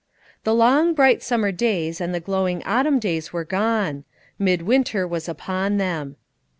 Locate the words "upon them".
5.29-6.15